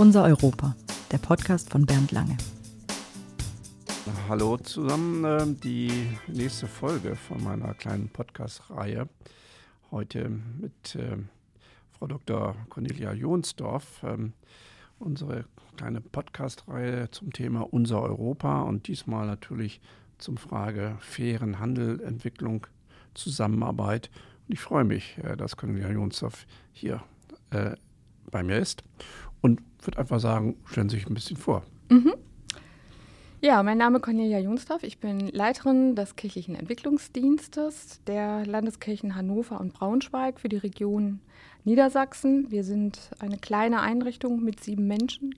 [0.00, 0.74] Unser Europa,
[1.12, 2.38] der Podcast von Bernd Lange.
[4.30, 9.10] Hallo zusammen, äh, die nächste Folge von meiner kleinen Podcast-Reihe.
[9.90, 11.18] Heute mit äh,
[11.90, 12.56] Frau Dr.
[12.70, 14.02] Cornelia Jonsdorf.
[14.02, 14.32] Ähm,
[14.98, 15.44] unsere
[15.76, 19.82] kleine Podcast-Reihe zum Thema Unser Europa und diesmal natürlich
[20.16, 22.66] zum Frage fairen Handel, Entwicklung,
[23.12, 24.08] Zusammenarbeit.
[24.48, 27.02] Und ich freue mich, äh, dass Cornelia Jonsdorf hier
[27.50, 27.72] äh,
[28.30, 28.82] bei mir ist
[29.40, 31.62] und würde einfach sagen, stellen Sie sich ein bisschen vor.
[31.88, 32.14] Mhm.
[33.42, 34.82] Ja, mein Name ist Cornelia Jonsdorf.
[34.82, 41.20] Ich bin Leiterin des kirchlichen Entwicklungsdienstes der Landeskirchen Hannover und Braunschweig für die Region
[41.64, 42.50] Niedersachsen.
[42.50, 45.34] Wir sind eine kleine Einrichtung mit sieben Menschen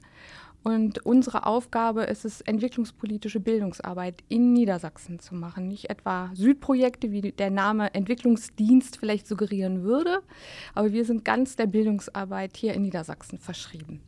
[0.62, 5.66] und unsere Aufgabe ist es, entwicklungspolitische Bildungsarbeit in Niedersachsen zu machen.
[5.66, 10.20] Nicht etwa Südprojekte, wie der Name Entwicklungsdienst vielleicht suggerieren würde,
[10.74, 14.00] aber wir sind ganz der Bildungsarbeit hier in Niedersachsen verschrieben.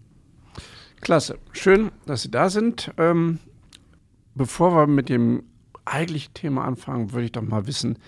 [1.00, 1.38] Klasse.
[1.52, 2.92] Schön, dass Sie da sind.
[2.96, 3.40] Ähm,
[4.34, 5.42] bevor wir mit dem
[5.84, 7.98] eigentlichen Thema anfangen, würde ich doch mal wissen,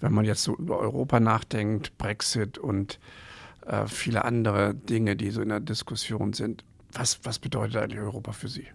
[0.00, 2.98] wenn man jetzt so über Europa nachdenkt, Brexit und
[3.66, 6.64] äh, viele andere Dinge, die so in der Diskussion sind.
[6.92, 8.66] Was, was bedeutet eigentlich Europa für Sie?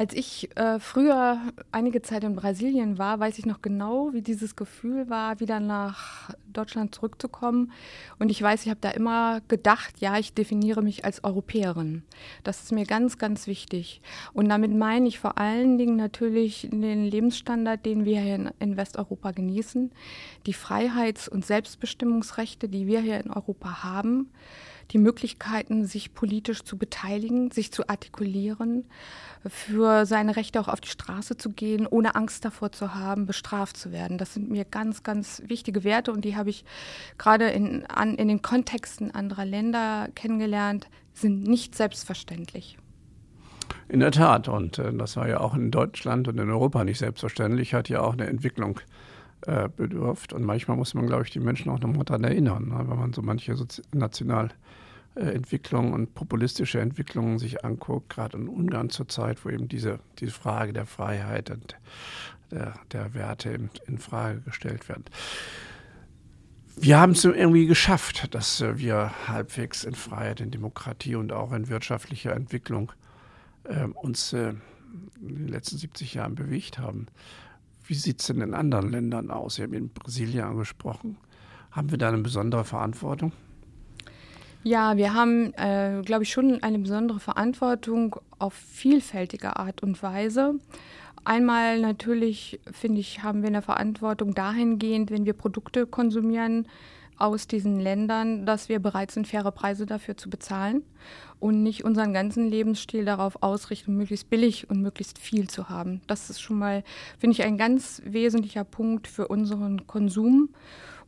[0.00, 1.38] Als ich äh, früher
[1.72, 6.30] einige Zeit in Brasilien war, weiß ich noch genau, wie dieses Gefühl war, wieder nach
[6.54, 7.70] Deutschland zurückzukommen.
[8.18, 12.02] Und ich weiß, ich habe da immer gedacht, ja, ich definiere mich als Europäerin.
[12.44, 14.00] Das ist mir ganz, ganz wichtig.
[14.32, 18.76] Und damit meine ich vor allen Dingen natürlich den Lebensstandard, den wir hier in, in
[18.78, 19.92] Westeuropa genießen,
[20.46, 24.30] die Freiheits- und Selbstbestimmungsrechte, die wir hier in Europa haben
[24.92, 28.86] die Möglichkeiten, sich politisch zu beteiligen, sich zu artikulieren,
[29.46, 33.76] für seine Rechte auch auf die Straße zu gehen, ohne Angst davor zu haben, bestraft
[33.76, 34.18] zu werden.
[34.18, 36.64] Das sind mir ganz, ganz wichtige Werte und die habe ich
[37.18, 42.78] gerade in, an, in den Kontexten anderer Länder kennengelernt, sind nicht selbstverständlich.
[43.88, 46.98] In der Tat, und äh, das war ja auch in Deutschland und in Europa nicht
[46.98, 49.09] selbstverständlich, hat ja auch eine Entwicklung äh,
[49.76, 50.32] bedurft.
[50.32, 52.84] Und manchmal muss man, glaube ich, die Menschen auch nochmal daran erinnern, ne?
[52.86, 54.50] wenn man so manche Sozi national
[55.16, 60.32] äh, Entwicklungen und populistische Entwicklungen sich anguckt, gerade in Ungarn zurzeit, wo eben diese, diese
[60.32, 61.76] Frage der Freiheit und
[62.50, 65.04] der, der Werte in, in Frage gestellt werden.
[66.76, 71.52] Wir haben es irgendwie geschafft, dass äh, wir halbwegs in Freiheit, in Demokratie und auch
[71.52, 72.92] in wirtschaftlicher Entwicklung
[73.64, 74.54] äh, uns äh,
[75.20, 77.06] in den letzten 70 Jahren bewegt haben.
[77.90, 79.56] Wie sieht es denn in anderen Ländern aus?
[79.56, 81.16] Sie haben in Brasilien angesprochen.
[81.72, 83.32] Haben wir da eine besondere Verantwortung?
[84.62, 90.54] Ja, wir haben, äh, glaube ich, schon eine besondere Verantwortung auf vielfältige Art und Weise.
[91.24, 96.68] Einmal natürlich, finde ich, haben wir eine Verantwortung dahingehend, wenn wir Produkte konsumieren
[97.20, 100.82] aus diesen Ländern, dass wir bereit sind, faire Preise dafür zu bezahlen
[101.38, 106.00] und nicht unseren ganzen Lebensstil darauf ausrichten, möglichst billig und möglichst viel zu haben.
[106.06, 106.84] Das ist schon mal,
[107.18, 110.50] finde ich, ein ganz wesentlicher Punkt für unseren Konsum.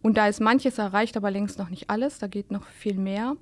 [0.02, 2.18] Und da ist manches erreicht, aber längst noch nicht alles.
[2.18, 3.36] Da geht noch viel mehr.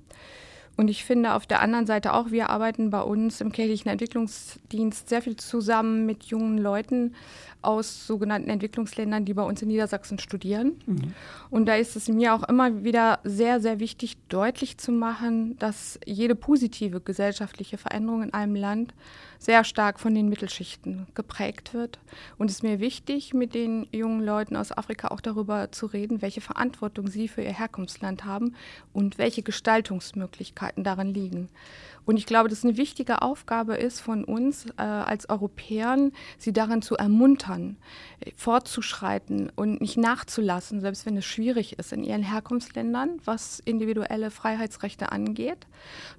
[0.77, 5.09] Und ich finde auf der anderen Seite auch, wir arbeiten bei uns im kirchlichen Entwicklungsdienst
[5.09, 7.13] sehr viel zusammen mit jungen Leuten
[7.61, 10.79] aus sogenannten Entwicklungsländern, die bei uns in Niedersachsen studieren.
[10.85, 11.13] Mhm.
[11.49, 15.99] Und da ist es mir auch immer wieder sehr, sehr wichtig, deutlich zu machen, dass
[16.05, 18.93] jede positive gesellschaftliche Veränderung in einem Land
[19.39, 21.99] sehr stark von den Mittelschichten geprägt wird.
[22.37, 26.21] Und es ist mir wichtig, mit den jungen Leuten aus Afrika auch darüber zu reden,
[26.21, 28.55] welche Verantwortung sie für ihr Herkunftsland haben
[28.93, 31.49] und welche Gestaltungsmöglichkeiten darin liegen.
[32.05, 36.51] Und ich glaube, dass es eine wichtige Aufgabe ist von uns äh, als Europäern, sie
[36.51, 37.77] darin zu ermuntern,
[38.35, 45.11] fortzuschreiten und nicht nachzulassen, selbst wenn es schwierig ist in ihren Herkunftsländern, was individuelle Freiheitsrechte
[45.11, 45.67] angeht.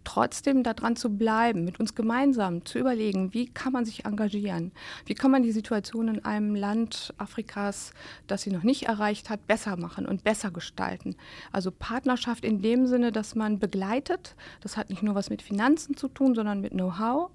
[0.04, 4.72] Trotzdem daran zu bleiben, mit uns gemeinsam zu überlegen, wie kann man sich engagieren,
[5.06, 7.92] wie kann man die Situation in einem Land Afrikas,
[8.26, 11.16] das sie noch nicht erreicht hat, besser machen und besser gestalten.
[11.50, 15.71] Also Partnerschaft in dem Sinne, dass man begleitet, das hat nicht nur was mit Finanzen
[15.72, 17.30] Finanzen zu tun, sondern mit Know-how,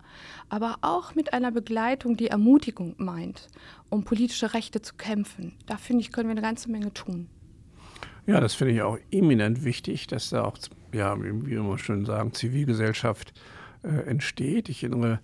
[0.49, 3.49] aber auch mit einer Begleitung, die Ermutigung meint,
[3.89, 5.53] um politische Rechte zu kämpfen.
[5.65, 7.27] Da finde ich, können wir eine ganze Menge tun.
[8.27, 10.57] Ja, das finde ich auch eminent wichtig, dass da auch,
[10.93, 13.33] ja, wie wir immer schön sagen, Zivilgesellschaft
[13.83, 14.69] äh, entsteht.
[14.69, 15.19] Ich erinnere,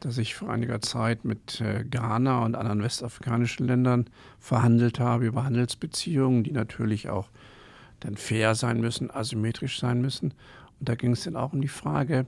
[0.00, 4.06] dass ich vor einiger Zeit mit äh, Ghana und anderen westafrikanischen Ländern
[4.38, 7.28] verhandelt habe über Handelsbeziehungen, die natürlich auch
[8.00, 10.32] dann fair sein müssen, asymmetrisch sein müssen.
[10.80, 12.26] Und da ging es dann auch um die Frage,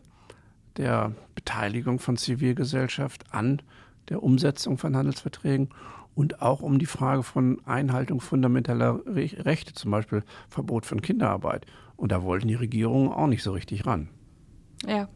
[0.77, 3.63] der Beteiligung von Zivilgesellschaft an
[4.09, 5.71] der Umsetzung von Handelsverträgen
[6.15, 11.67] und auch um die Frage von Einhaltung fundamentaler Rechte, zum Beispiel Verbot von Kinderarbeit.
[11.97, 14.09] Und da wollten die Regierungen auch nicht so richtig ran.
[14.87, 15.09] Ja.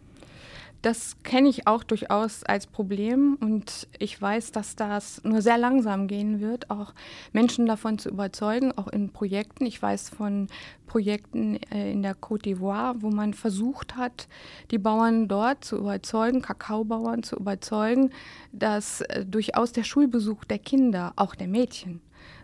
[0.83, 6.07] Das kenne ich auch durchaus als Problem und ich weiß, dass das nur sehr langsam
[6.07, 6.95] gehen wird, auch
[7.33, 9.67] Menschen davon zu überzeugen, auch in Projekten.
[9.67, 10.47] Ich weiß von
[10.87, 14.27] Projekten äh, in der Côte d'Ivoire, wo man versucht hat,
[14.71, 18.11] die Bauern dort zu überzeugen, Kakaobauern zu überzeugen,
[18.53, 22.01] dass äh, durchaus der Schulbesuch der Kinder, auch der Mädchen,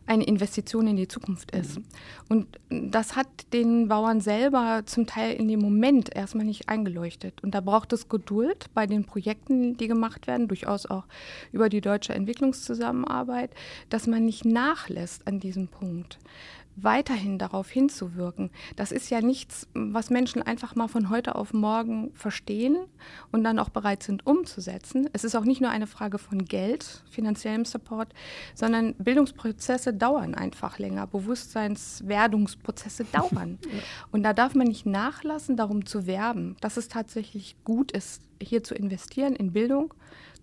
[0.06, 1.78] eine Investition in die Zukunft ist.
[1.78, 1.84] Mhm.
[2.28, 7.42] Und das hat den Bauern selber zum Teil in dem Moment erstmal nicht eingeleuchtet.
[7.42, 11.04] Und da braucht es Geduld bei den Projekten, die gemacht werden, durchaus auch
[11.52, 13.50] über die deutsche Entwicklungszusammenarbeit,
[13.88, 16.18] dass man nicht nachlässt an diesem Punkt
[16.76, 18.50] weiterhin darauf hinzuwirken.
[18.76, 22.76] Das ist ja nichts, was Menschen einfach mal von heute auf morgen verstehen
[23.32, 25.08] und dann auch bereit sind umzusetzen.
[25.12, 28.12] Es ist auch nicht nur eine Frage von Geld, finanziellem Support,
[28.54, 33.58] sondern Bildungsprozesse dauern einfach länger, Bewusstseinswerdungsprozesse dauern.
[34.12, 38.62] Und da darf man nicht nachlassen, darum zu werben, dass es tatsächlich gut ist, hier
[38.62, 39.92] zu investieren in Bildung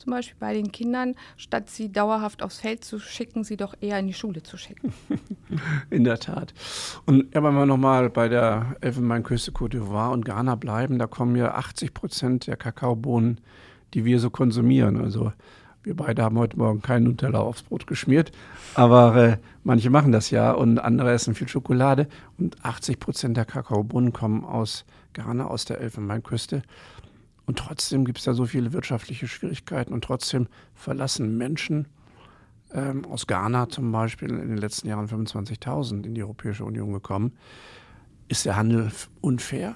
[0.04, 4.00] zum Beispiel bei den Kindern, statt sie dauerhaft aufs Feld zu schicken, sie doch eher
[4.00, 4.94] in die Schule zu schicken.
[5.90, 6.54] In der Tat.
[7.06, 11.54] Und wenn wir nochmal bei der Elfenbeinküste Côte d'Ivoire und Ghana bleiben, da kommen ja
[11.54, 13.40] 80 Prozent der Kakaobohnen,
[13.94, 15.00] die wir so konsumieren.
[15.00, 15.31] Also
[15.84, 18.31] wir beide haben heute Morgen keinen Nutella aufs Brot geschmiert,
[18.74, 22.07] aber äh, manche machen das ja und andere essen viel Schokolade.
[22.38, 26.63] Und 80 Prozent der Kakaobohnen kommen aus Ghana, aus der Elfenbeinküste.
[27.45, 31.88] Und trotzdem gibt es da so viele wirtschaftliche Schwierigkeiten und trotzdem verlassen Menschen
[32.74, 37.34] ähm, aus Ghana zum Beispiel in den letzten Jahren 25.000 in die Europäische Union gekommen.
[38.28, 38.92] Ist der Handel
[39.22, 39.75] unfair?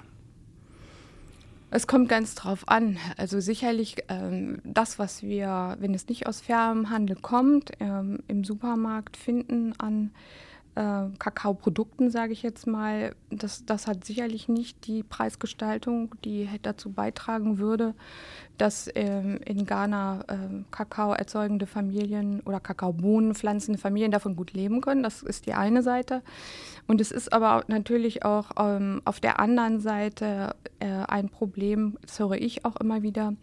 [1.69, 2.97] Es kommt ganz drauf an.
[3.17, 8.45] Also sicherlich ähm, das, was wir, wenn es nicht aus fairem Handel kommt, ähm, im
[8.45, 10.11] Supermarkt finden an
[10.77, 16.91] äh, Kakaoprodukten, sage ich jetzt mal, das, das hat sicherlich nicht die Preisgestaltung, die dazu
[16.91, 17.95] beitragen würde,
[18.59, 24.81] dass ähm, in Ghana äh, Kakao erzeugende Familien oder Kakaobohnen pflanzende Familien davon gut leben
[24.81, 25.01] können.
[25.01, 26.21] Das ist die eine Seite.
[26.87, 32.19] Und es ist aber natürlich auch ähm, auf der anderen Seite äh, ein Problem, das
[32.19, 33.33] höre ich auch immer wieder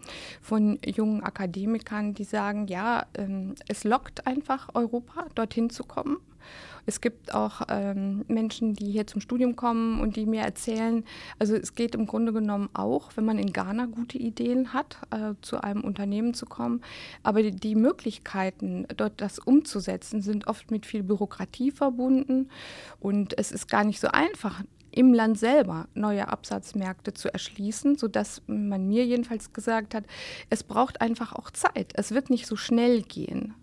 [0.41, 6.19] von jungen Akademikern, die sagen, ja, ähm, es lockt einfach Europa, dorthin zu kommen.
[6.87, 11.05] Es gibt auch ähm, Menschen, die hier zum Studium kommen und die mir erzählen,
[11.39, 15.35] also es geht im Grunde genommen auch, wenn man in Ghana gute Ideen hat, äh,
[15.41, 16.83] zu einem Unternehmen zu kommen.
[17.23, 22.51] Aber die, die Möglichkeiten, dort das umzusetzen, sind oft mit viel Bürokratie verbunden.
[23.01, 24.63] Und es ist gar nicht so einfach,
[24.95, 30.05] im Land selber neue Absatzmärkte zu erschließen, sodass man mir jedenfalls gesagt hat,
[30.51, 31.93] es braucht einfach auch Zeit.
[31.95, 33.55] Es wird nicht so schnell gehen.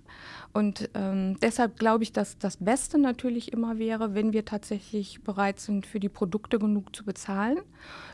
[0.53, 5.59] Und ähm, deshalb glaube ich, dass das Beste natürlich immer wäre, wenn wir tatsächlich bereit
[5.59, 7.59] sind, für die Produkte genug zu bezahlen.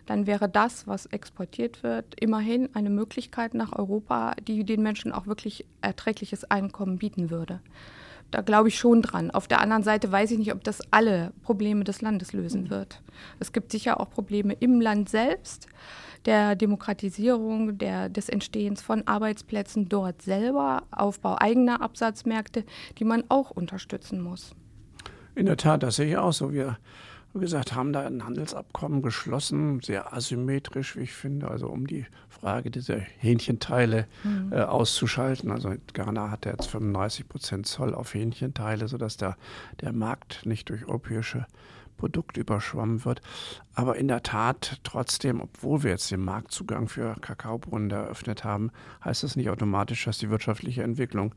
[0.05, 5.25] Dann wäre das, was exportiert wird, immerhin eine Möglichkeit nach Europa, die den Menschen auch
[5.25, 7.59] wirklich erträgliches Einkommen bieten würde.
[8.29, 9.31] Da glaube ich schon dran.
[9.31, 13.01] Auf der anderen Seite weiß ich nicht, ob das alle Probleme des Landes lösen wird.
[13.39, 15.67] Es gibt sicher auch Probleme im Land selbst
[16.25, 22.63] der Demokratisierung, der, des Entstehens von Arbeitsplätzen dort selber, Aufbau eigener Absatzmärkte,
[22.97, 24.55] die man auch unterstützen muss.
[25.35, 26.51] In der Tat, das sehe ich auch so.
[26.51, 26.77] Wir,
[27.33, 32.05] wie gesagt, haben da ein Handelsabkommen geschlossen, sehr asymmetrisch, wie ich finde, also um die
[32.27, 34.51] Frage dieser Hähnchenteile mhm.
[34.51, 35.51] äh, auszuschalten.
[35.51, 39.37] Also Ghana hat jetzt 35 Prozent Zoll auf Hähnchenteile, sodass der,
[39.81, 41.45] der Markt nicht durch europäische
[41.97, 43.21] Produkt überschwommen wird.
[43.73, 48.71] Aber in der Tat, trotzdem, obwohl wir jetzt den Marktzugang für Kakaobohnen eröffnet haben,
[49.03, 51.33] heißt das nicht automatisch, dass die wirtschaftliche Entwicklung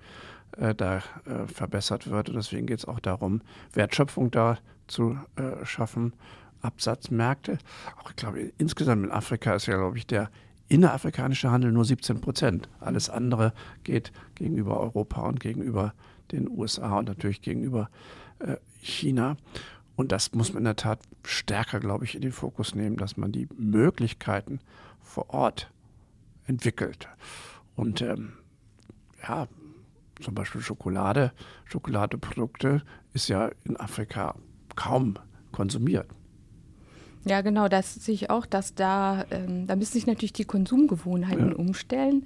[0.57, 2.29] äh, da äh, verbessert wird.
[2.29, 3.41] Und deswegen geht es auch darum,
[3.73, 6.13] Wertschöpfung da zu äh, schaffen,
[6.63, 7.59] Absatzmärkte.
[8.03, 10.31] Auch ich glaube, insgesamt in Afrika ist ja, glaube ich, der
[10.69, 12.69] innerafrikanische Handel nur 17 Prozent.
[12.81, 13.53] Alles andere
[13.83, 15.95] geht gegenüber Europa und gegenüber
[16.33, 17.91] den USA und natürlich gegenüber
[18.39, 19.37] äh, China.
[19.97, 23.17] Und das muss man in der Tat stärker, glaube ich, in den Fokus nehmen, dass
[23.17, 24.61] man die Möglichkeiten
[25.01, 25.71] vor Ort
[26.47, 27.09] entwickelt.
[27.77, 28.33] Und ähm,
[29.23, 29.47] ja,
[30.21, 31.33] zum Beispiel Schokolade,
[31.65, 32.83] Schokoladeprodukte
[33.13, 34.35] ist ja in Afrika
[34.77, 35.19] kaum
[35.53, 36.07] konsumiert.
[37.25, 41.51] Ja, genau, das sehe ich auch, dass da, ähm, da müssen sich natürlich die Konsumgewohnheiten
[41.51, 41.57] ja.
[41.57, 42.25] umstellen.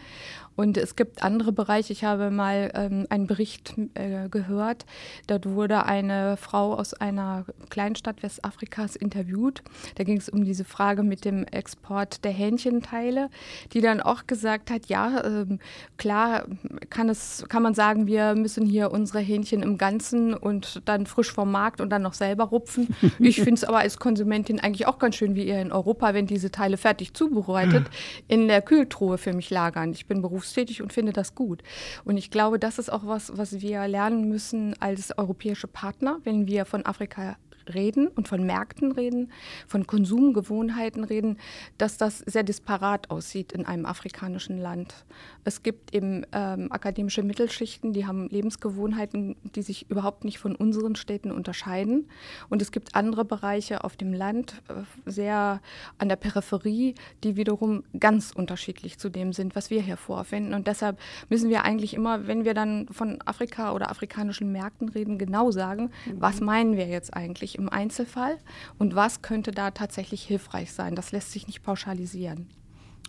[0.57, 1.93] Und es gibt andere Bereiche.
[1.93, 4.87] Ich habe mal ähm, einen Bericht äh, gehört.
[5.27, 9.63] Dort wurde eine Frau aus einer Kleinstadt Westafrikas interviewt.
[9.97, 13.31] Da ging es um diese Frage mit dem Export der Hähnchenteile,
[13.73, 15.59] die dann auch gesagt hat, ja, ähm,
[15.97, 16.45] klar
[16.91, 21.33] kann, es, kann man sagen, wir müssen hier unsere Hähnchen im Ganzen und dann frisch
[21.33, 22.95] vom Markt und dann noch selber rupfen.
[23.19, 26.15] Ich finde es aber als Konsumentin eigentlich ich auch ganz schön, wie ihr in Europa,
[26.15, 27.87] wenn diese Teile fertig zubereitet,
[28.29, 29.93] in der Kühltruhe für mich lagern.
[29.93, 31.63] Ich bin berufstätig und finde das gut.
[32.05, 36.47] Und ich glaube, das ist auch was, was wir lernen müssen als europäische Partner, wenn
[36.47, 37.37] wir von Afrika
[37.73, 39.31] reden und von Märkten reden,
[39.67, 41.39] von Konsumgewohnheiten reden,
[41.79, 45.05] dass das sehr disparat aussieht in einem afrikanischen Land.
[45.45, 50.97] Es gibt eben ähm, akademische Mittelschichten, die haben Lebensgewohnheiten, die sich überhaupt nicht von unseren
[50.97, 52.09] Städten unterscheiden.
[52.49, 55.61] Und es gibt andere Bereiche auf dem Land, äh, sehr
[55.99, 60.55] an der Peripherie, die wiederum ganz unterschiedlich zu dem sind, was wir hier vorfinden.
[60.55, 65.19] Und deshalb müssen wir eigentlich immer, wenn wir dann von Afrika oder afrikanischen Märkten reden,
[65.19, 66.21] genau sagen, mhm.
[66.21, 68.39] was meinen wir jetzt eigentlich im Einzelfall
[68.79, 70.95] und was könnte da tatsächlich hilfreich sein.
[70.95, 72.49] Das lässt sich nicht pauschalisieren.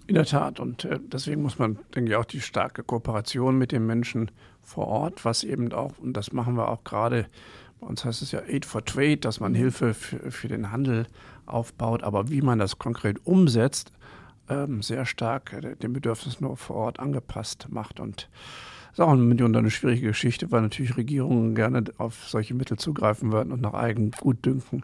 [0.08, 0.60] In der Tat.
[0.60, 4.30] Und äh, deswegen muss man, denke ich, auch die starke Kooperation mit den Menschen
[4.62, 7.26] vor Ort, was eben auch, und das machen wir auch gerade,
[7.80, 11.08] bei uns heißt es ja Aid for Trade, dass man Hilfe für, für den Handel
[11.46, 13.92] aufbaut, aber wie man das konkret umsetzt,
[14.48, 18.00] ähm, sehr stark äh, den Bedürfnissen nur vor Ort angepasst macht.
[18.00, 18.30] Und
[18.96, 23.52] ist auch mitunter eine schwierige Geschichte, weil natürlich Regierungen gerne auf solche Mittel zugreifen würden
[23.52, 24.84] und nach eigenem Gutdünken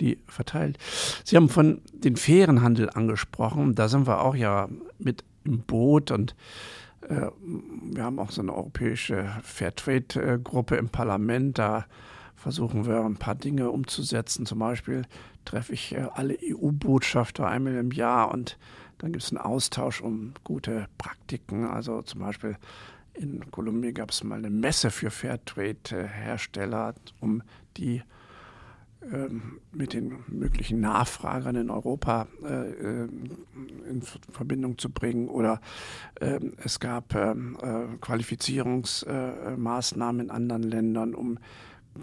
[0.00, 0.78] die verteilt.
[1.22, 3.76] Sie haben von den fairen Handel angesprochen.
[3.76, 6.34] Da sind wir auch ja mit im Boot und
[7.08, 7.28] äh,
[7.92, 11.58] wir haben auch so eine europäische Fairtrade-Gruppe im Parlament.
[11.58, 11.86] Da
[12.34, 14.44] versuchen wir ein paar Dinge umzusetzen.
[14.44, 15.02] Zum Beispiel
[15.44, 18.58] treffe ich äh, alle EU-Botschafter einmal im Jahr und
[18.98, 21.64] dann gibt es einen Austausch um gute Praktiken.
[21.66, 22.56] Also zum Beispiel
[23.14, 27.42] in Kolumbien gab es mal eine Messe für Fairtrade-Hersteller, um
[27.76, 28.02] die
[29.12, 33.08] ähm, mit den möglichen Nachfragern in Europa äh, äh
[33.88, 35.28] in Verbindung zu bringen.
[35.28, 35.60] Oder
[36.20, 41.38] äh, es gab ähm, äh, Qualifizierungsmaßnahmen in anderen Ländern, um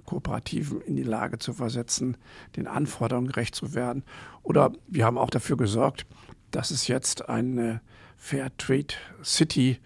[0.05, 2.17] Kooperativen in die Lage zu versetzen,
[2.57, 4.03] den Anforderungen gerecht zu werden.
[4.43, 6.05] Oder wir haben auch dafür gesorgt,
[6.51, 7.81] dass es jetzt eine
[8.17, 9.79] Fairtrade City äh, ähm,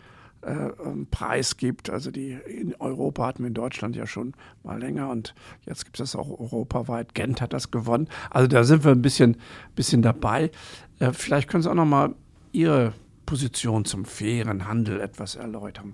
[1.10, 1.90] Preis gibt.
[1.90, 4.34] Also die in Europa hatten wir in Deutschland ja schon
[4.64, 5.34] mal länger und
[5.66, 7.16] jetzt gibt es das auch europaweit.
[7.16, 8.08] Gent hat das gewonnen.
[8.30, 9.38] Also da sind wir ein bisschen,
[9.76, 10.52] bisschen dabei.
[11.00, 12.16] Äh, vielleicht können Sie auch noch mal
[12.52, 12.94] Ihre
[13.26, 15.94] Position zum fairen Handel etwas erläutern.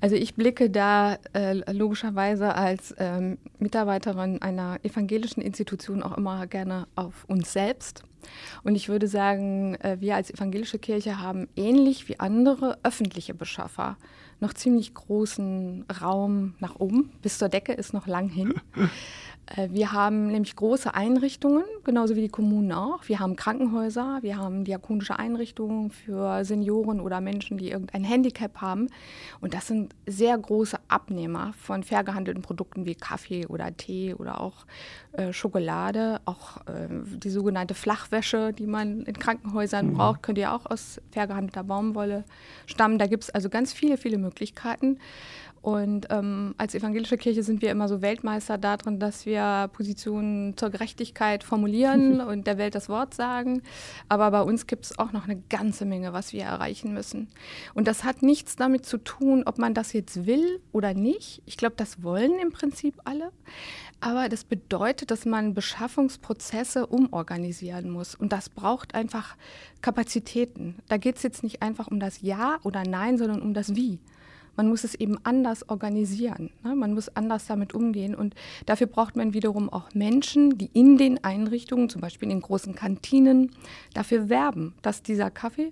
[0.00, 6.86] Also ich blicke da äh, logischerweise als ähm, Mitarbeiterin einer evangelischen Institution auch immer gerne
[6.96, 8.02] auf uns selbst.
[8.62, 13.96] Und ich würde sagen, äh, wir als evangelische Kirche haben ähnlich wie andere öffentliche Beschaffer
[14.40, 17.12] noch ziemlich großen Raum nach oben.
[17.22, 18.54] Bis zur Decke ist noch lang hin.
[19.56, 23.08] Äh, wir haben nämlich große Einrichtungen, genauso wie die Kommunen auch.
[23.08, 28.88] Wir haben Krankenhäuser, wir haben diakonische Einrichtungen für Senioren oder Menschen, die irgendein Handicap haben.
[29.40, 34.40] Und das sind sehr große Abnehmer von fair gehandelten Produkten wie Kaffee oder Tee oder
[34.40, 34.66] auch
[35.12, 36.20] äh, Schokolade.
[36.24, 39.94] Auch äh, die sogenannte Flachwäsche, die man in Krankenhäusern mhm.
[39.94, 42.24] braucht, könnte ja auch aus fair gehandelter Baumwolle
[42.66, 42.98] stammen.
[42.98, 44.98] Da gibt es also ganz viele, viele Möglichkeiten.
[45.62, 50.70] Und ähm, als evangelische Kirche sind wir immer so Weltmeister darin, dass wir Positionen zur
[50.70, 53.62] Gerechtigkeit formulieren und der Welt das Wort sagen.
[54.08, 57.28] Aber bei uns gibt es auch noch eine ganze Menge, was wir erreichen müssen.
[57.74, 61.42] Und das hat nichts damit zu tun, ob man das jetzt will oder nicht.
[61.44, 63.30] Ich glaube, das wollen im Prinzip alle.
[64.00, 68.14] Aber das bedeutet, dass man Beschaffungsprozesse umorganisieren muss.
[68.14, 69.36] Und das braucht einfach
[69.82, 70.76] Kapazitäten.
[70.88, 73.98] Da geht es jetzt nicht einfach um das Ja oder Nein, sondern um das Wie
[74.56, 76.50] man muss es eben anders organisieren.
[76.62, 76.74] Ne?
[76.74, 78.14] Man muss anders damit umgehen.
[78.14, 78.34] Und
[78.66, 82.74] dafür braucht man wiederum auch Menschen, die in den Einrichtungen, zum Beispiel in den großen
[82.74, 83.52] Kantinen,
[83.94, 85.70] dafür werben, dass dieser Kaffee,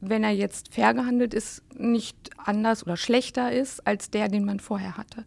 [0.00, 4.60] wenn er jetzt fair gehandelt ist, nicht anders oder schlechter ist als der, den man
[4.60, 5.24] vorher hatte.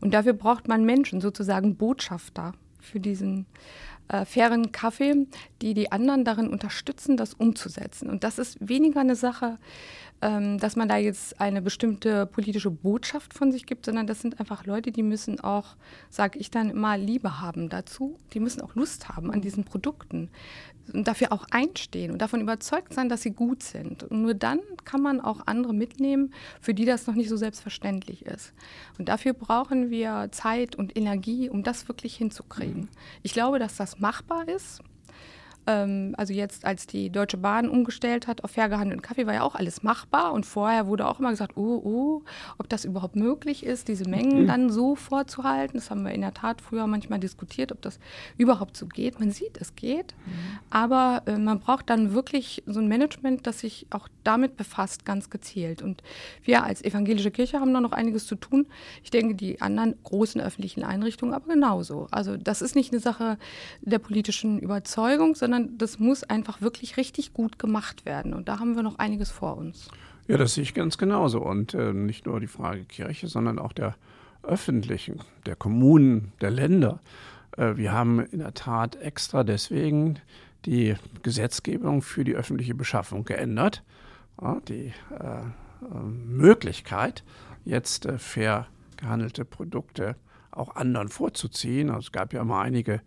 [0.00, 3.46] Und dafür braucht man Menschen, sozusagen Botschafter für diesen
[4.08, 5.26] äh, fairen Kaffee,
[5.62, 8.10] die die anderen darin unterstützen, das umzusetzen.
[8.10, 9.58] Und das ist weniger eine Sache,
[10.22, 14.40] ähm, dass man da jetzt eine bestimmte politische Botschaft von sich gibt, sondern das sind
[14.40, 15.76] einfach Leute, die müssen auch,
[16.08, 18.18] sage ich dann immer, Liebe haben dazu.
[18.32, 20.30] Die müssen auch Lust haben an diesen Produkten
[20.92, 24.04] und dafür auch einstehen und davon überzeugt sein, dass sie gut sind.
[24.04, 28.26] Und nur dann kann man auch andere mitnehmen, für die das noch nicht so selbstverständlich
[28.26, 28.52] ist.
[28.98, 32.88] Und dafür brauchen wir Zeit und Energie, um das wirklich hinzukriegen.
[33.22, 34.82] Ich glaube, dass das machbar ist.
[35.66, 39.42] Ähm, also jetzt, als die Deutsche Bahn umgestellt hat auf fair gehandelten Kaffee, war ja
[39.42, 40.32] auch alles machbar.
[40.32, 42.22] Und vorher wurde auch immer gesagt, oh, oh,
[42.58, 44.46] ob das überhaupt möglich ist, diese Mengen mhm.
[44.46, 45.76] dann so vorzuhalten.
[45.76, 47.98] Das haben wir in der Tat früher manchmal diskutiert, ob das
[48.36, 49.20] überhaupt so geht.
[49.20, 50.14] Man sieht, es geht.
[50.26, 50.32] Mhm.
[50.70, 55.30] Aber äh, man braucht dann wirklich so ein Management, das sich auch damit befasst, ganz
[55.30, 55.82] gezielt.
[55.82, 56.02] Und
[56.42, 58.66] wir als evangelische Kirche haben da noch einiges zu tun.
[59.04, 62.08] Ich denke, die anderen großen öffentlichen Einrichtungen aber genauso.
[62.10, 63.38] Also das ist nicht eine Sache
[63.80, 68.32] der politischen Überzeugung, sondern sondern das muss einfach wirklich richtig gut gemacht werden.
[68.32, 69.88] Und da haben wir noch einiges vor uns.
[70.26, 71.42] Ja, das sehe ich ganz genauso.
[71.42, 73.96] Und äh, nicht nur die Frage Kirche, sondern auch der
[74.42, 77.00] öffentlichen, der Kommunen, der Länder.
[77.56, 80.20] Äh, wir haben in der Tat extra deswegen
[80.64, 83.82] die Gesetzgebung für die öffentliche Beschaffung geändert.
[84.40, 87.24] Ja, die äh, äh Möglichkeit,
[87.64, 90.16] jetzt äh, fair gehandelte Produkte
[90.50, 91.90] auch anderen vorzuziehen.
[91.90, 93.02] Also es gab ja mal einige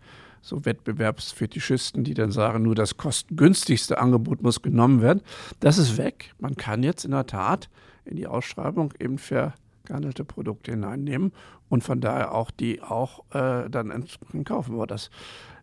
[0.46, 5.22] so Wettbewerbsfetischisten, die dann sagen, nur das kostengünstigste Angebot muss genommen werden.
[5.58, 6.34] Das ist weg.
[6.38, 7.68] Man kann jetzt in der Tat
[8.04, 11.32] in die Ausschreibung eben fair gehandelte Produkte hineinnehmen
[11.68, 14.04] und von daher auch die auch äh, dann
[14.44, 14.74] kaufen.
[14.74, 15.10] Aber das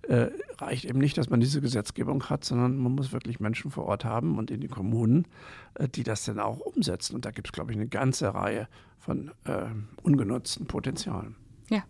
[0.03, 3.85] äh, reicht eben nicht, dass man diese Gesetzgebung hat, sondern man muss wirklich Menschen vor
[3.85, 5.27] Ort haben und in den Kommunen,
[5.75, 7.15] äh, die das dann auch umsetzen.
[7.15, 8.67] Und da gibt es, glaube ich, eine ganze Reihe
[8.99, 9.65] von äh,
[10.01, 11.35] ungenutzten Potenzialen.
[11.69, 11.83] Ja,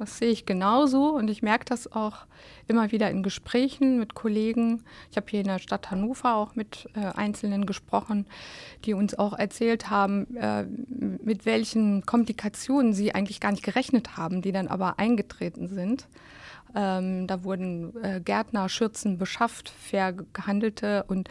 [0.00, 2.26] das sehe ich genauso und ich merke das auch
[2.66, 4.82] immer wieder in Gesprächen mit Kollegen.
[5.10, 8.26] Ich habe hier in der Stadt Hannover auch mit äh, Einzelnen gesprochen,
[8.86, 10.64] die uns auch erzählt haben, äh,
[11.22, 16.06] mit welchen Komplikationen sie eigentlich gar nicht gerechnet haben, die dann aber eingetreten sind.
[16.74, 21.28] Ähm, da wurden äh, Gärtnerschürzen beschafft, fair gehandelte und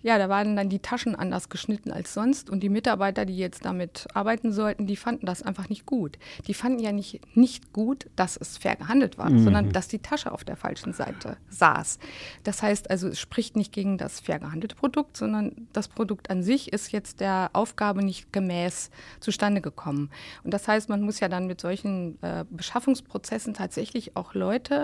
[0.00, 3.64] ja, da waren dann die Taschen anders geschnitten als sonst und die Mitarbeiter, die jetzt
[3.64, 6.18] damit arbeiten sollten, die fanden das einfach nicht gut.
[6.46, 9.42] Die fanden ja nicht, nicht gut, dass es fair gehandelt war, mhm.
[9.42, 11.98] sondern dass die Tasche auf der falschen Seite saß.
[12.44, 16.42] Das heißt also, es spricht nicht gegen das fair gehandelte Produkt, sondern das Produkt an
[16.44, 20.10] sich ist jetzt der Aufgabe nicht gemäß zustande gekommen.
[20.44, 24.77] Und das heißt, man muss ja dann mit solchen äh, Beschaffungsprozessen tatsächlich auch Leute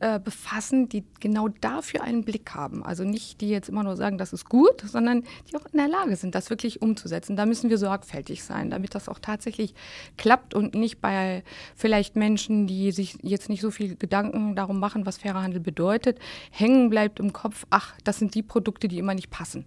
[0.00, 2.82] äh, befassen, die genau dafür einen Blick haben.
[2.82, 5.88] Also nicht die jetzt immer nur sagen, das ist gut, sondern die auch in der
[5.88, 7.36] Lage sind, das wirklich umzusetzen.
[7.36, 9.74] Da müssen wir sorgfältig sein, damit das auch tatsächlich
[10.16, 11.44] klappt und nicht bei
[11.76, 16.18] vielleicht Menschen, die sich jetzt nicht so viel Gedanken darum machen, was fairer Handel bedeutet,
[16.50, 19.66] hängen bleibt im Kopf, ach, das sind die Produkte, die immer nicht passen.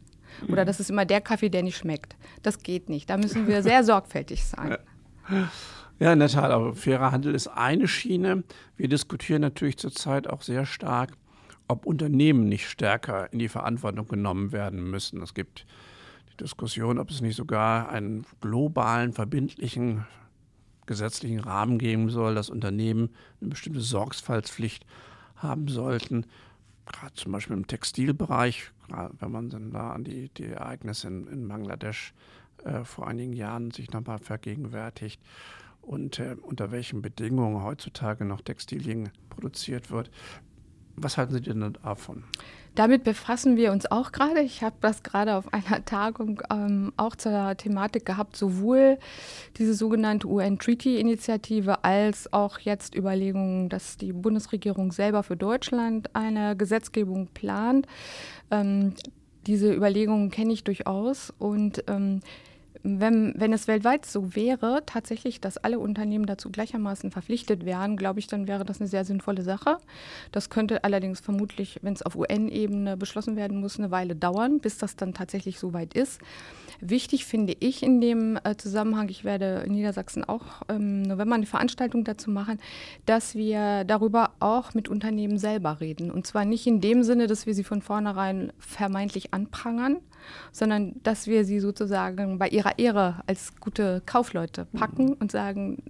[0.50, 2.16] Oder das ist immer der Kaffee, der nicht schmeckt.
[2.42, 3.10] Das geht nicht.
[3.10, 4.78] Da müssen wir sehr sorgfältig sein.
[6.00, 6.52] Ja, in der Tat.
[6.52, 8.44] Aber fairer Handel ist eine Schiene.
[8.78, 11.14] Wir diskutieren natürlich zurzeit auch sehr stark
[11.68, 15.22] ob Unternehmen nicht stärker in die Verantwortung genommen werden müssen.
[15.22, 15.66] Es gibt
[16.32, 20.06] die Diskussion, ob es nicht sogar einen globalen, verbindlichen
[20.86, 24.86] gesetzlichen Rahmen geben soll, dass Unternehmen eine bestimmte Sorgfaltspflicht
[25.38, 26.26] haben sollten.
[26.86, 28.72] Gerade zum Beispiel im Textilbereich,
[29.20, 32.14] wenn man dann da an die, die Ereignisse in, in Bangladesch
[32.66, 35.22] äh, vor einigen Jahren sich nochmal vergegenwärtigt
[35.84, 40.10] und äh, unter welchen Bedingungen heutzutage noch Textilien produziert wird.
[40.96, 42.24] Was halten Sie denn davon?
[42.76, 44.42] Damit befassen wir uns auch gerade.
[44.42, 48.98] Ich habe das gerade auf einer Tagung ähm, auch zur Thematik gehabt, sowohl
[49.58, 57.28] diese sogenannte UN-Treaty-Initiative als auch jetzt Überlegungen, dass die Bundesregierung selber für Deutschland eine Gesetzgebung
[57.28, 57.86] plant.
[58.50, 58.94] Ähm,
[59.46, 62.22] diese Überlegungen kenne ich durchaus und ähm,
[62.84, 68.20] wenn, wenn es weltweit so wäre, tatsächlich, dass alle Unternehmen dazu gleichermaßen verpflichtet wären, glaube
[68.20, 69.78] ich, dann wäre das eine sehr sinnvolle Sache.
[70.34, 74.78] Das könnte allerdings vermutlich, wenn es auf UN-Ebene beschlossen werden muss, eine Weile dauern, bis
[74.78, 76.20] das dann tatsächlich so weit ist.
[76.82, 81.46] Wichtig finde ich in dem äh, Zusammenhang, ich werde in Niedersachsen auch im November eine
[81.46, 82.60] Veranstaltung dazu machen,
[83.06, 86.12] dass wir darüber auch mit Unternehmen selber reden.
[86.12, 90.02] Und zwar nicht in dem Sinne, dass wir sie von vornherein vermeintlich anprangern,
[90.52, 95.18] sondern dass wir sie sozusagen bei ihrer Ehre als gute Kaufleute packen mhm.
[95.20, 95.84] und sagen,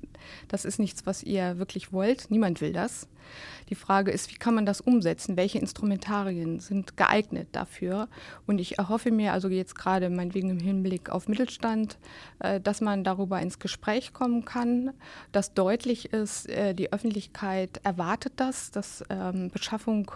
[0.47, 2.29] das ist nichts, was ihr wirklich wollt.
[2.29, 3.07] Niemand will das.
[3.69, 5.37] Die Frage ist, wie kann man das umsetzen?
[5.37, 8.07] Welche Instrumentarien sind geeignet dafür?
[8.45, 11.97] Und ich erhoffe mir also jetzt gerade meinetwegen im Hinblick auf Mittelstand,
[12.39, 14.91] äh, dass man darüber ins Gespräch kommen kann,
[15.31, 20.11] dass deutlich ist, äh, die Öffentlichkeit erwartet das, dass ähm, Beschaffung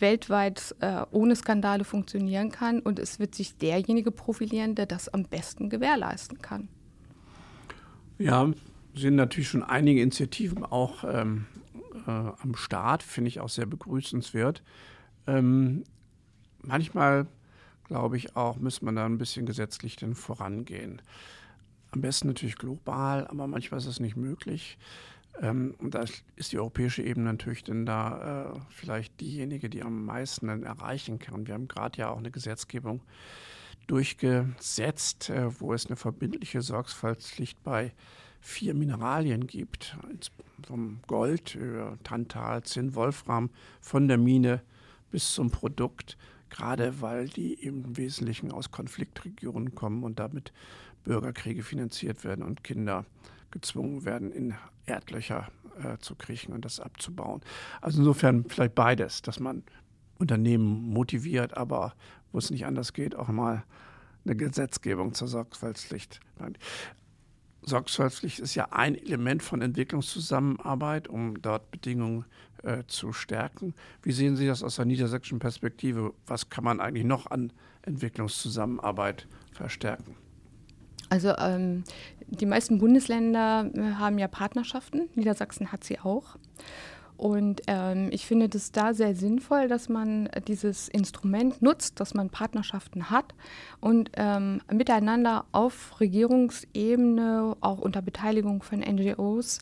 [0.00, 5.24] weltweit äh, ohne Skandale funktionieren kann und es wird sich derjenige profilieren, der das am
[5.24, 6.68] besten gewährleisten kann.
[8.18, 8.50] Ja,
[8.94, 11.46] sind natürlich schon einige Initiativen auch ähm,
[12.06, 14.62] äh, am Start, finde ich auch sehr begrüßenswert.
[15.26, 15.84] Ähm,
[16.62, 17.26] manchmal,
[17.84, 21.00] glaube ich, auch muss man da ein bisschen gesetzlich denn vorangehen.
[21.92, 24.78] Am besten natürlich global, aber manchmal ist es nicht möglich.
[25.40, 26.04] Ähm, und da
[26.36, 31.46] ist die europäische Ebene natürlich dann da äh, vielleicht diejenige, die am meisten erreichen kann.
[31.46, 33.00] Wir haben gerade ja auch eine Gesetzgebung
[33.86, 37.92] durchgesetzt, äh, wo es eine verbindliche Sorgfaltspflicht bei
[38.40, 39.96] vier Mineralien gibt.
[40.66, 44.62] Vom Gold über Tantal, Zinn, Wolfram, von der Mine
[45.10, 46.16] bis zum Produkt,
[46.50, 50.52] gerade weil die im Wesentlichen aus Konfliktregionen kommen und damit
[51.04, 53.06] Bürgerkriege finanziert werden und Kinder
[53.50, 54.54] gezwungen werden, in
[54.86, 55.48] Erdlöcher
[55.82, 57.40] äh, zu kriechen und das abzubauen.
[57.80, 59.62] Also insofern vielleicht beides, dass man
[60.18, 61.94] Unternehmen motiviert, aber
[62.32, 63.64] wo es nicht anders geht, auch mal
[64.24, 66.20] eine Gesetzgebung zur Sorgfaltspflicht.
[67.62, 72.24] Sorgfaltspflicht ist ja ein Element von Entwicklungszusammenarbeit, um dort Bedingungen
[72.62, 73.74] äh, zu stärken.
[74.02, 76.14] Wie sehen Sie das aus der niedersächsischen Perspektive?
[76.26, 80.16] Was kann man eigentlich noch an Entwicklungszusammenarbeit verstärken?
[81.10, 81.84] Also ähm,
[82.28, 85.10] die meisten Bundesländer äh, haben ja Partnerschaften.
[85.14, 86.36] Niedersachsen hat sie auch.
[87.20, 92.30] Und ähm, ich finde das da sehr sinnvoll, dass man dieses Instrument nutzt, dass man
[92.30, 93.34] Partnerschaften hat
[93.78, 99.58] und ähm, miteinander auf Regierungsebene, auch unter Beteiligung von NGOs,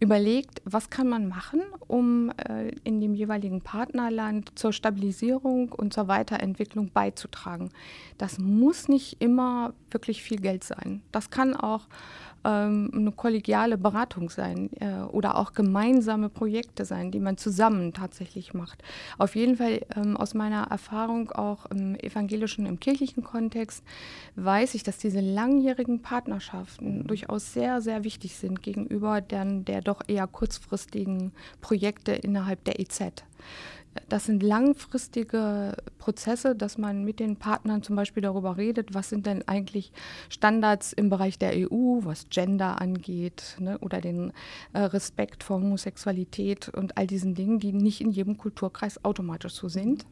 [0.00, 6.08] überlegt, was kann man machen, um äh, in dem jeweiligen Partnerland zur Stabilisierung und zur
[6.08, 7.68] Weiterentwicklung beizutragen.
[8.16, 11.02] Das muss nicht immer wirklich viel Geld sein.
[11.12, 11.88] Das kann auch
[12.44, 18.54] ähm, eine kollegiale Beratung sein äh, oder auch gemeinsame Projekte sein, die man zusammen tatsächlich
[18.54, 18.82] macht.
[19.18, 23.84] Auf jeden Fall ähm, aus meiner Erfahrung auch im evangelischen, im kirchlichen Kontext
[24.36, 30.02] weiß ich, dass diese langjährigen Partnerschaften durchaus sehr, sehr wichtig sind gegenüber der, der doch
[30.06, 33.24] eher kurzfristigen Projekte innerhalb der EZ
[34.08, 39.26] das sind langfristige Prozesse, dass man mit den Partnern zum Beispiel darüber redet, was sind
[39.26, 39.92] denn eigentlich
[40.28, 44.32] Standards im Bereich der EU, was Gender angeht ne, oder den
[44.72, 49.68] äh, Respekt vor Homosexualität und all diesen Dingen, die nicht in jedem Kulturkreis automatisch so
[49.68, 50.06] sind.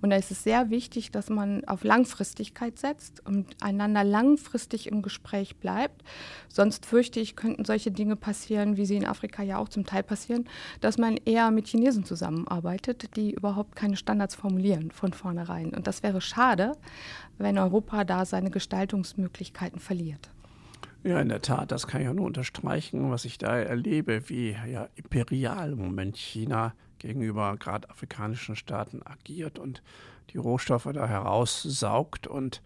[0.00, 5.02] Und da ist es sehr wichtig, dass man auf Langfristigkeit setzt und einander langfristig im
[5.02, 6.02] Gespräch bleibt.
[6.48, 10.02] Sonst fürchte ich, könnten solche Dinge passieren, wie sie in Afrika ja auch zum Teil
[10.02, 10.48] passieren,
[10.80, 15.70] dass man eher mit Chinesen zusammenarbeitet, die die überhaupt keine Standards formulieren von vornherein.
[15.74, 16.72] Und das wäre schade,
[17.38, 20.30] wenn Europa da seine Gestaltungsmöglichkeiten verliert.
[21.02, 24.56] Ja, in der Tat, das kann ich auch nur unterstreichen, was ich da erlebe, wie
[24.70, 29.82] ja imperial im Moment China gegenüber gerade afrikanischen Staaten agiert und
[30.30, 32.62] die Rohstoffe da heraussaugt und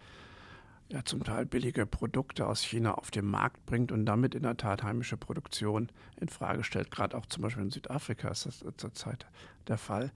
[0.90, 4.56] ja zum Teil billige Produkte aus China auf den Markt bringt und damit in der
[4.56, 5.88] Tat heimische Produktion
[6.20, 6.90] in Frage stellt.
[6.90, 9.26] Gerade auch zum Beispiel in Südafrika ist das zurzeit
[9.68, 10.10] der Fall.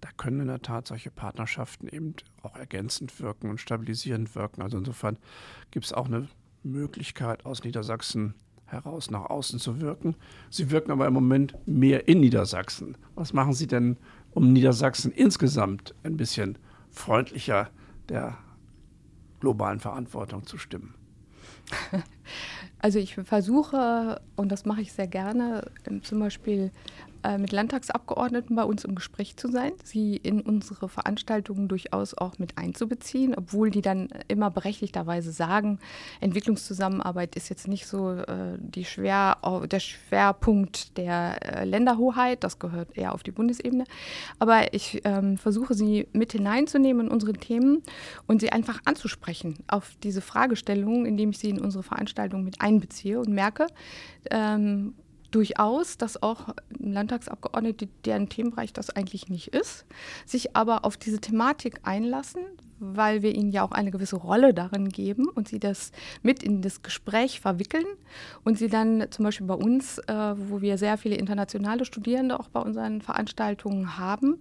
[0.00, 4.62] Da können in der Tat solche Partnerschaften eben auch ergänzend wirken und stabilisierend wirken.
[4.62, 5.16] Also insofern
[5.70, 6.28] gibt es auch eine
[6.64, 8.34] Möglichkeit aus Niedersachsen
[8.64, 10.16] heraus nach außen zu wirken.
[10.50, 12.96] Sie wirken aber im Moment mehr in Niedersachsen.
[13.14, 13.96] Was machen Sie denn,
[14.32, 16.58] um Niedersachsen insgesamt ein bisschen
[16.90, 17.70] freundlicher
[18.08, 18.36] der
[19.40, 20.94] globalen Verantwortung zu stimmen?
[22.78, 25.70] Also ich versuche, und das mache ich sehr gerne,
[26.02, 26.70] zum Beispiel
[27.26, 32.38] äh, mit Landtagsabgeordneten bei uns im Gespräch zu sein, sie in unsere Veranstaltungen durchaus auch
[32.38, 35.80] mit einzubeziehen, obwohl die dann immer berechtigterweise sagen,
[36.20, 39.38] Entwicklungszusammenarbeit ist jetzt nicht so äh, die Schwer,
[39.70, 43.84] der Schwerpunkt der äh, Länderhoheit, das gehört eher auf die Bundesebene.
[44.38, 47.82] Aber ich ähm, versuche sie mit hineinzunehmen in unsere Themen
[48.28, 53.18] und sie einfach anzusprechen auf diese Fragestellungen, indem ich sie in unsere Veranstaltungen mit einbeziehe
[53.18, 53.66] und merke,
[54.30, 54.94] ähm,
[55.36, 59.84] durchaus, dass auch Landtagsabgeordnete, deren Themenbereich das eigentlich nicht ist,
[60.24, 62.40] sich aber auf diese Thematik einlassen,
[62.78, 66.62] weil wir ihnen ja auch eine gewisse Rolle darin geben und sie das mit in
[66.62, 67.86] das Gespräch verwickeln
[68.44, 72.48] und sie dann zum Beispiel bei uns, äh, wo wir sehr viele internationale Studierende auch
[72.48, 74.38] bei unseren Veranstaltungen haben,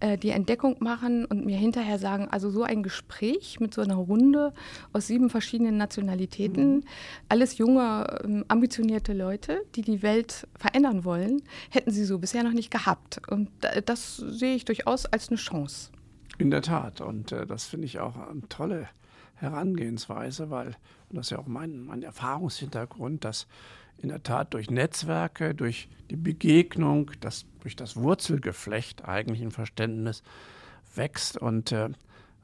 [0.00, 3.96] äh, die Entdeckung machen und mir hinterher sagen, also so ein Gespräch mit so einer
[3.96, 4.52] Runde
[4.92, 6.82] aus sieben verschiedenen Nationalitäten, mhm.
[7.28, 12.52] alles junge, ähm, ambitionierte Leute, die die Welt verändern wollen, hätten sie so bisher noch
[12.52, 13.20] nicht gehabt.
[13.28, 13.50] Und
[13.84, 15.90] das sehe ich durchaus als eine Chance.
[16.38, 17.00] In der Tat.
[17.00, 18.88] Und äh, das finde ich auch eine tolle
[19.36, 20.68] Herangehensweise, weil,
[21.08, 23.46] und das ist ja auch mein, mein Erfahrungshintergrund, dass
[23.98, 30.22] in der Tat durch Netzwerke, durch die Begegnung, das, durch das Wurzelgeflecht eigentlich ein Verständnis
[30.94, 31.38] wächst.
[31.38, 31.90] Und äh,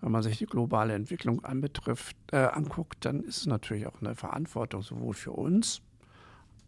[0.01, 4.15] wenn man sich die globale Entwicklung anbetrifft, äh, anguckt, dann ist es natürlich auch eine
[4.15, 5.83] Verantwortung sowohl für uns,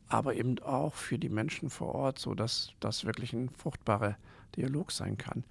[0.09, 4.17] aber eben auch für die Menschen vor Ort, sodass das wirklich ein fruchtbarer
[4.57, 5.45] Dialog sein kann.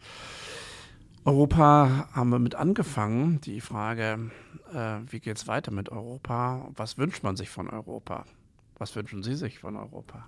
[1.25, 3.39] Europa haben wir mit angefangen.
[3.41, 4.29] Die Frage,
[4.73, 6.69] äh, wie geht es weiter mit Europa?
[6.75, 8.25] Was wünscht man sich von Europa?
[8.77, 10.25] Was wünschen Sie sich von Europa?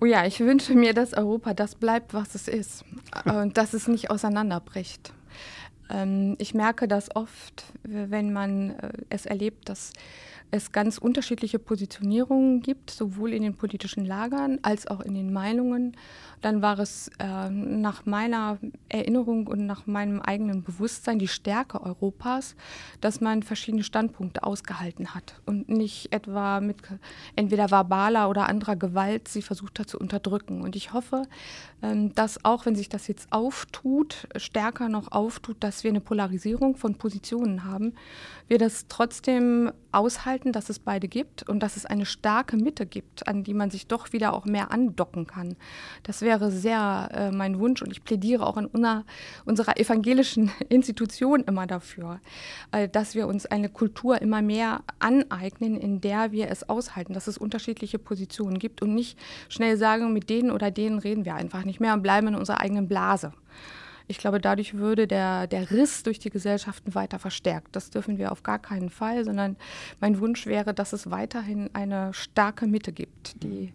[0.00, 2.84] Oh ja, ich wünsche mir, dass Europa das bleibt, was es ist
[3.24, 5.12] und dass es nicht auseinanderbricht.
[5.88, 9.92] Ähm, ich merke das oft, wenn man äh, es erlebt, dass
[10.54, 15.96] es ganz unterschiedliche Positionierungen gibt, sowohl in den politischen Lagern als auch in den Meinungen.
[16.42, 22.54] Dann war es äh, nach meiner Erinnerung und nach meinem eigenen Bewusstsein die Stärke Europas,
[23.00, 26.76] dass man verschiedene Standpunkte ausgehalten hat und nicht etwa mit
[27.34, 30.60] entweder verbaler oder anderer Gewalt sie versucht hat zu unterdrücken.
[30.60, 31.22] Und ich hoffe,
[31.82, 36.76] äh, dass auch wenn sich das jetzt auftut, stärker noch auftut, dass wir eine Polarisierung
[36.76, 37.94] von Positionen haben,
[38.46, 43.26] wir das trotzdem aushalten, dass es beide gibt und dass es eine starke Mitte gibt,
[43.28, 45.56] an die man sich doch wieder auch mehr andocken kann.
[46.02, 49.04] Das wäre sehr äh, mein Wunsch und ich plädiere auch in una,
[49.44, 52.20] unserer evangelischen Institution immer dafür,
[52.72, 57.26] äh, dass wir uns eine Kultur immer mehr aneignen, in der wir es aushalten, dass
[57.26, 61.64] es unterschiedliche Positionen gibt und nicht schnell sagen, mit denen oder denen reden wir einfach
[61.64, 63.32] nicht mehr und bleiben in unserer eigenen Blase.
[64.06, 67.74] Ich glaube, dadurch würde der, der Riss durch die Gesellschaften weiter verstärkt.
[67.74, 69.56] Das dürfen wir auf gar keinen Fall, sondern
[70.00, 73.72] mein Wunsch wäre, dass es weiterhin eine starke Mitte gibt, die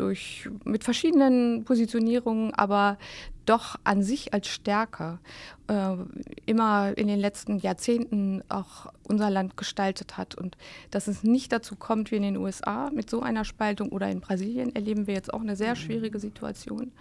[0.00, 2.98] durch, mit verschiedenen Positionierungen, aber
[3.48, 5.18] doch an sich als Stärke
[5.68, 5.96] äh,
[6.44, 10.34] immer in den letzten Jahrzehnten auch unser Land gestaltet hat.
[10.34, 10.56] Und
[10.90, 14.20] dass es nicht dazu kommt wie in den USA mit so einer Spaltung oder in
[14.20, 16.92] Brasilien erleben wir jetzt auch eine sehr schwierige Situation.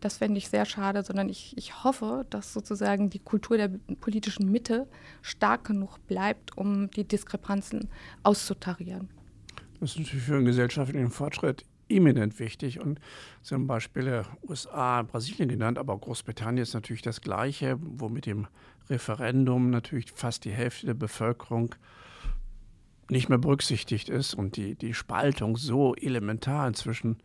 [0.00, 4.50] Das fände ich sehr schade, sondern ich, ich hoffe, dass sozusagen die Kultur der politischen
[4.50, 4.88] Mitte
[5.22, 7.88] stark genug bleibt, um die Diskrepanzen
[8.24, 9.08] auszutarieren.
[9.78, 12.80] Das ist natürlich für einen gesellschaftlichen Fortschritt eminent wichtig.
[12.80, 13.00] Und
[13.42, 18.46] Sie haben Beispiele USA, Brasilien genannt, aber Großbritannien ist natürlich das Gleiche, wo mit dem
[18.88, 21.74] Referendum natürlich fast die Hälfte der Bevölkerung
[23.10, 27.18] nicht mehr berücksichtigt ist und die, die Spaltung so elementar inzwischen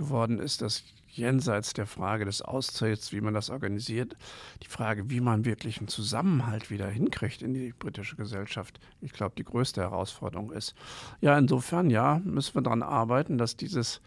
[0.00, 4.16] geworden ist, dass jenseits der Frage des Austritts, wie man das organisiert,
[4.62, 9.34] die Frage, wie man wirklich einen Zusammenhalt wieder hinkriegt in die britische Gesellschaft, ich glaube,
[9.36, 10.74] die größte Herausforderung ist.
[11.20, 14.00] Ja, insofern, ja, müssen wir daran arbeiten, dass dieses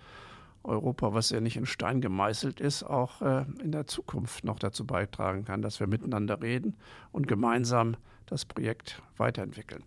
[0.64, 4.86] Europa, was ja nicht in Stein gemeißelt ist, auch äh, in der Zukunft noch dazu
[4.86, 6.76] beitragen kann, dass wir miteinander reden
[7.12, 9.84] und gemeinsam das Projekt weiterentwickeln.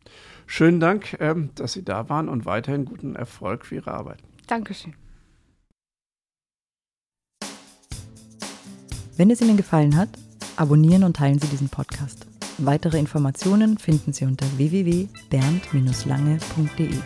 [0.46, 4.18] Schönen Dank, äh, dass Sie da waren und weiterhin guten Erfolg für Ihre Arbeit.
[4.46, 4.94] Dankeschön.
[9.16, 10.10] Wenn es Ihnen gefallen hat,
[10.56, 12.26] abonnieren und teilen Sie diesen Podcast.
[12.58, 16.98] Weitere Informationen finden Sie unter www.bernd-lange.de.